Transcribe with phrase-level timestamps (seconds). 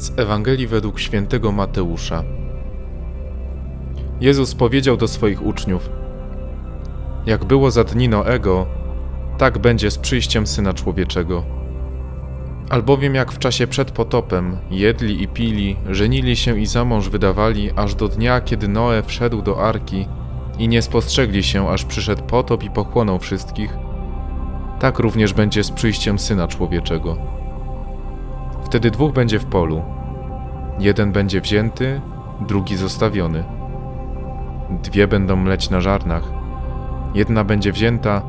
[0.00, 2.24] Z Ewangelii według świętego Mateusza.
[4.20, 5.90] Jezus powiedział do swoich uczniów:
[7.26, 8.66] Jak było za dni Noego,
[9.38, 11.44] tak będzie z przyjściem syna człowieczego.
[12.70, 17.70] Albowiem jak w czasie przed potopem jedli i pili, żenili się i za mąż wydawali,
[17.76, 20.06] aż do dnia, kiedy Noe wszedł do arki
[20.58, 23.76] i nie spostrzegli się, aż przyszedł potop i pochłonął wszystkich,
[24.78, 27.39] tak również będzie z przyjściem syna człowieczego.
[28.64, 29.82] Wtedy dwóch będzie w polu.
[30.78, 32.00] Jeden będzie wzięty,
[32.40, 33.44] drugi zostawiony.
[34.82, 36.32] Dwie będą mleć na żarnach.
[37.14, 38.22] Jedna będzie wzięta,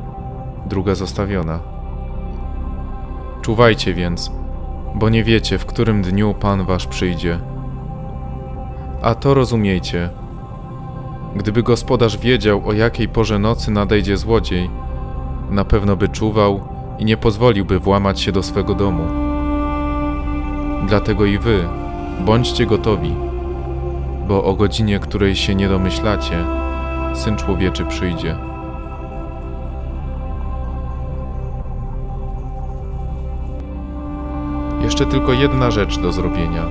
[0.66, 1.60] druga zostawiona.
[3.42, 4.32] Czuwajcie więc,
[4.94, 7.38] bo nie wiecie, w którym dniu Pan wasz przyjdzie.
[9.02, 10.10] A to rozumiejcie.
[11.36, 14.70] Gdyby gospodarz wiedział, o jakiej porze nocy nadejdzie złodziej,
[15.50, 16.60] na pewno by czuwał
[16.98, 19.31] i nie pozwoliłby włamać się do swego domu.
[20.82, 21.68] Dlatego i wy
[22.20, 23.14] bądźcie gotowi,
[24.28, 26.44] bo o godzinie, której się nie domyślacie,
[27.14, 28.36] syn człowieczy przyjdzie.
[34.80, 36.62] Jeszcze tylko jedna rzecz do zrobienia: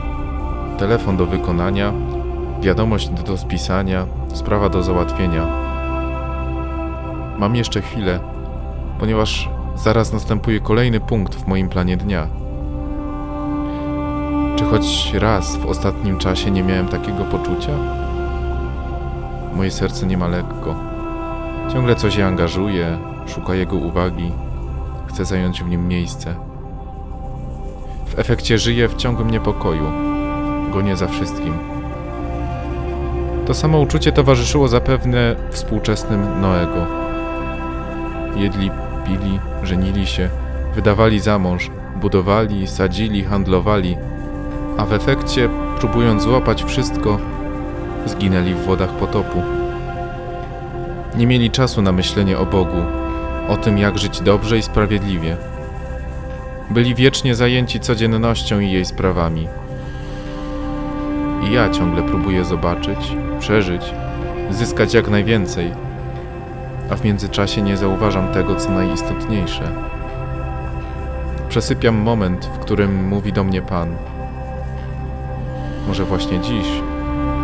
[0.77, 1.93] telefon do wykonania,
[2.61, 5.47] wiadomość do spisania, sprawa do załatwienia.
[7.37, 8.19] Mam jeszcze chwilę,
[8.99, 12.27] ponieważ zaraz następuje kolejny punkt w moim planie dnia.
[14.61, 17.71] Czy choć raz w ostatnim czasie nie miałem takiego poczucia?
[19.55, 20.75] Moje serce nie ma lekko.
[21.73, 24.31] Ciągle coś je angażuje, szuka jego uwagi,
[25.07, 26.35] chce zająć w nim miejsce.
[28.05, 29.91] W efekcie żyję w ciągłym niepokoju,
[30.73, 31.53] gonię za wszystkim.
[33.47, 36.85] To samo uczucie towarzyszyło zapewne współczesnym Noego.
[38.35, 38.71] Jedli,
[39.07, 40.29] pili, żenili się,
[40.75, 43.97] wydawali za mąż, budowali, sadzili, handlowali,
[44.81, 47.17] a w efekcie, próbując złapać wszystko,
[48.05, 49.41] zginęli w wodach potopu.
[51.17, 52.77] Nie mieli czasu na myślenie o Bogu,
[53.49, 55.37] o tym, jak żyć dobrze i sprawiedliwie.
[56.69, 59.47] Byli wiecznie zajęci codziennością i jej sprawami.
[61.43, 63.93] I ja ciągle próbuję zobaczyć, przeżyć,
[64.49, 65.71] zyskać jak najwięcej,
[66.91, 69.63] a w międzyczasie nie zauważam tego, co najistotniejsze.
[71.49, 73.95] Przesypiam moment, w którym mówi do mnie Pan.
[75.91, 76.67] Może właśnie dziś,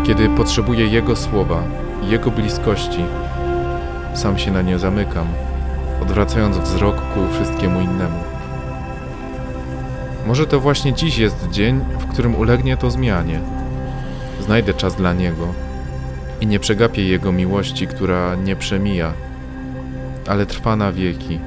[0.06, 1.64] kiedy potrzebuję Jego słowa,
[2.04, 3.06] Jego bliskości,
[4.14, 5.28] sam się na nie zamykam,
[6.02, 8.20] odwracając wzrok ku wszystkiemu innemu.
[10.28, 13.40] Może to właśnie dziś jest dzień, w którym ulegnie to zmianie.
[14.42, 15.48] Znajdę czas dla Niego
[16.42, 19.14] i nie przegapię Jego miłości, która nie przemija,
[20.28, 21.40] ale trwa na wieki.